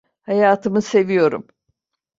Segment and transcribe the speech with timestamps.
[0.21, 1.47] Hayatımı seviyorum.